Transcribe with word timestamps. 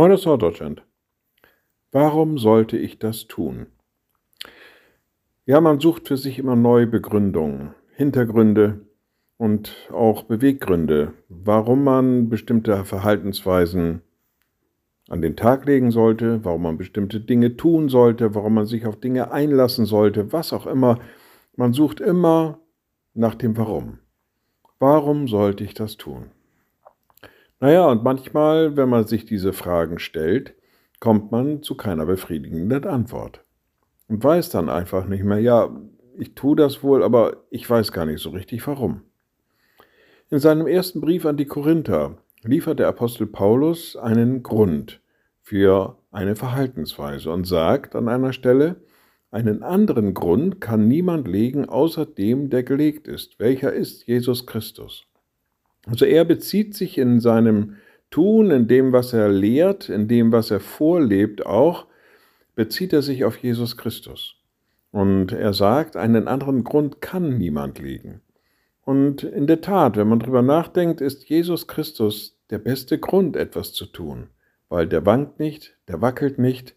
Moin 0.00 0.12
aus 0.12 0.24
Norddeutschland. 0.24 0.82
Warum 1.92 2.38
sollte 2.38 2.78
ich 2.78 2.98
das 2.98 3.26
tun? 3.26 3.66
Ja, 5.44 5.60
man 5.60 5.78
sucht 5.78 6.08
für 6.08 6.16
sich 6.16 6.38
immer 6.38 6.56
neue 6.56 6.86
Begründungen, 6.86 7.74
Hintergründe 7.96 8.80
und 9.36 9.90
auch 9.92 10.22
Beweggründe, 10.22 11.12
warum 11.28 11.84
man 11.84 12.30
bestimmte 12.30 12.82
Verhaltensweisen 12.86 14.00
an 15.10 15.20
den 15.20 15.36
Tag 15.36 15.66
legen 15.66 15.90
sollte, 15.90 16.42
warum 16.46 16.62
man 16.62 16.78
bestimmte 16.78 17.20
Dinge 17.20 17.58
tun 17.58 17.90
sollte, 17.90 18.34
warum 18.34 18.54
man 18.54 18.64
sich 18.64 18.86
auf 18.86 18.98
Dinge 18.98 19.30
einlassen 19.32 19.84
sollte, 19.84 20.32
was 20.32 20.54
auch 20.54 20.66
immer. 20.66 20.98
Man 21.56 21.74
sucht 21.74 22.00
immer 22.00 22.58
nach 23.12 23.34
dem 23.34 23.54
Warum. 23.58 23.98
Warum 24.78 25.28
sollte 25.28 25.62
ich 25.62 25.74
das 25.74 25.98
tun? 25.98 26.30
Naja, 27.60 27.86
und 27.90 28.02
manchmal, 28.02 28.76
wenn 28.76 28.88
man 28.88 29.06
sich 29.06 29.26
diese 29.26 29.52
Fragen 29.52 29.98
stellt, 29.98 30.54
kommt 30.98 31.30
man 31.30 31.62
zu 31.62 31.76
keiner 31.76 32.06
befriedigenden 32.06 32.86
Antwort. 32.86 33.44
Und 34.08 34.24
weiß 34.24 34.48
dann 34.50 34.70
einfach 34.70 35.06
nicht 35.06 35.24
mehr, 35.24 35.38
ja, 35.38 35.70
ich 36.18 36.34
tue 36.34 36.56
das 36.56 36.82
wohl, 36.82 37.02
aber 37.02 37.44
ich 37.50 37.68
weiß 37.68 37.92
gar 37.92 38.06
nicht 38.06 38.22
so 38.22 38.30
richtig 38.30 38.66
warum. 38.66 39.02
In 40.30 40.38
seinem 40.38 40.66
ersten 40.66 41.00
Brief 41.00 41.26
an 41.26 41.36
die 41.36 41.44
Korinther 41.44 42.18
liefert 42.42 42.78
der 42.78 42.88
Apostel 42.88 43.26
Paulus 43.26 43.94
einen 43.94 44.42
Grund 44.42 45.00
für 45.42 45.98
eine 46.10 46.36
Verhaltensweise 46.36 47.30
und 47.30 47.46
sagt 47.46 47.94
an 47.94 48.08
einer 48.08 48.32
Stelle, 48.32 48.82
einen 49.30 49.62
anderen 49.62 50.14
Grund 50.14 50.60
kann 50.60 50.88
niemand 50.88 51.28
legen 51.28 51.68
außer 51.68 52.06
dem, 52.06 52.48
der 52.50 52.62
gelegt 52.62 53.06
ist. 53.06 53.38
Welcher 53.38 53.72
ist 53.72 54.06
Jesus 54.06 54.46
Christus? 54.46 55.09
Also 55.86 56.04
er 56.04 56.24
bezieht 56.24 56.74
sich 56.74 56.98
in 56.98 57.20
seinem 57.20 57.76
Tun, 58.10 58.50
in 58.50 58.66
dem, 58.66 58.92
was 58.92 59.12
er 59.12 59.28
lehrt, 59.28 59.88
in 59.88 60.08
dem, 60.08 60.32
was 60.32 60.50
er 60.50 60.60
vorlebt, 60.60 61.46
auch, 61.46 61.86
bezieht 62.54 62.92
er 62.92 63.02
sich 63.02 63.24
auf 63.24 63.36
Jesus 63.38 63.76
Christus. 63.76 64.36
Und 64.92 65.32
er 65.32 65.52
sagt, 65.52 65.96
einen 65.96 66.26
anderen 66.26 66.64
Grund 66.64 67.00
kann 67.00 67.38
niemand 67.38 67.78
legen. 67.78 68.20
Und 68.82 69.22
in 69.22 69.46
der 69.46 69.60
Tat, 69.60 69.96
wenn 69.96 70.08
man 70.08 70.18
darüber 70.18 70.42
nachdenkt, 70.42 71.00
ist 71.00 71.28
Jesus 71.28 71.68
Christus 71.68 72.36
der 72.50 72.58
beste 72.58 72.98
Grund, 72.98 73.36
etwas 73.36 73.72
zu 73.72 73.86
tun, 73.86 74.28
weil 74.68 74.88
der 74.88 75.06
wankt 75.06 75.38
nicht, 75.38 75.76
der 75.86 76.00
wackelt 76.00 76.38
nicht, 76.38 76.74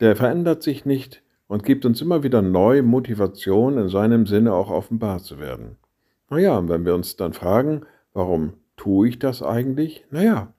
der 0.00 0.16
verändert 0.16 0.62
sich 0.62 0.84
nicht 0.84 1.22
und 1.46 1.64
gibt 1.64 1.86
uns 1.86 2.02
immer 2.02 2.22
wieder 2.22 2.42
neue 2.42 2.82
Motivation, 2.82 3.78
in 3.78 3.88
seinem 3.88 4.26
Sinne 4.26 4.52
auch 4.52 4.70
offenbar 4.70 5.22
zu 5.22 5.38
werden. 5.38 5.78
Naja, 6.28 6.68
wenn 6.68 6.84
wir 6.84 6.94
uns 6.94 7.16
dann 7.16 7.32
fragen, 7.32 7.86
Warum 8.20 8.52
tue 8.76 9.08
ich 9.08 9.18
das 9.18 9.42
eigentlich? 9.42 10.04
Naja, 10.10 10.52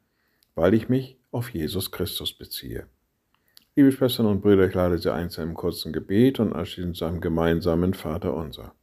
weil 0.56 0.74
ich 0.74 0.90
mich 0.90 1.20
auf 1.30 1.50
Jesus 1.50 1.92
Christus 1.92 2.34
beziehe. 2.34 2.88
Liebe 3.76 3.92
Schwestern 3.92 4.26
und 4.26 4.42
Brüder, 4.42 4.68
ich 4.68 4.74
lade 4.74 4.98
Sie 4.98 5.14
ein 5.14 5.30
zu 5.30 5.42
einem 5.42 5.54
kurzen 5.54 5.94
Gebet 5.94 6.40
und 6.40 6.54
anschließend 6.54 6.98
zu 6.98 7.06
einem 7.06 7.22
gemeinsamen 7.22 7.94
Vater 7.94 8.34
unser. 8.34 8.74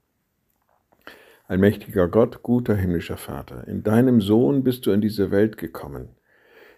Allmächtiger 1.49 2.07
Gott, 2.07 2.45
guter 2.45 2.77
himmlischer 2.77 3.17
Vater, 3.17 3.67
in 3.67 3.83
deinem 3.83 4.21
Sohn 4.21 4.63
bist 4.63 4.87
du 4.87 4.93
in 4.93 5.01
diese 5.01 5.33
Welt 5.33 5.59
gekommen. 5.59 6.11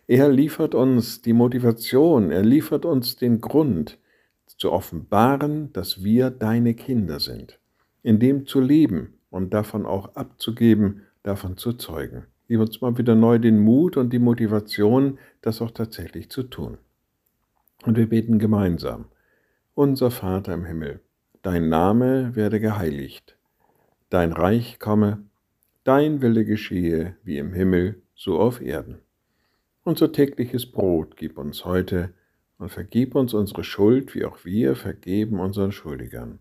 Er 0.06 0.30
liefert 0.30 0.74
uns 0.74 1.20
die 1.20 1.34
Motivation, 1.34 2.30
er 2.30 2.42
liefert 2.42 2.86
uns 2.86 3.16
den 3.16 3.42
Grund, 3.42 3.98
zu 4.46 4.72
offenbaren, 4.72 5.70
dass 5.74 6.02
wir 6.02 6.30
deine 6.30 6.72
Kinder 6.72 7.20
sind, 7.20 7.60
in 8.02 8.18
dem 8.18 8.46
zu 8.46 8.58
leben 8.58 9.18
und 9.28 9.52
davon 9.52 9.84
auch 9.84 10.14
abzugeben, 10.14 11.02
davon 11.22 11.56
zu 11.56 11.72
zeugen. 11.72 12.26
Gib 12.48 12.60
uns 12.60 12.80
mal 12.80 12.98
wieder 12.98 13.14
neu 13.14 13.38
den 13.38 13.60
Mut 13.60 13.96
und 13.96 14.12
die 14.12 14.18
Motivation, 14.18 15.18
das 15.40 15.62
auch 15.62 15.70
tatsächlich 15.70 16.30
zu 16.30 16.42
tun. 16.42 16.78
Und 17.84 17.96
wir 17.96 18.08
beten 18.08 18.38
gemeinsam. 18.38 19.06
Unser 19.74 20.10
Vater 20.10 20.52
im 20.54 20.64
Himmel, 20.64 21.00
dein 21.42 21.68
Name 21.68 22.34
werde 22.34 22.60
geheiligt, 22.60 23.36
dein 24.10 24.32
Reich 24.32 24.78
komme, 24.78 25.22
dein 25.84 26.22
Wille 26.22 26.44
geschehe 26.44 27.16
wie 27.22 27.38
im 27.38 27.52
Himmel, 27.52 28.02
so 28.14 28.38
auf 28.38 28.60
Erden. 28.60 28.98
Unser 29.84 30.12
tägliches 30.12 30.70
Brot 30.70 31.16
gib 31.16 31.38
uns 31.38 31.64
heute 31.64 32.12
und 32.58 32.70
vergib 32.70 33.14
uns 33.14 33.32
unsere 33.32 33.64
Schuld, 33.64 34.14
wie 34.14 34.26
auch 34.26 34.44
wir 34.44 34.74
vergeben 34.74 35.40
unseren 35.40 35.72
Schuldigern 35.72 36.40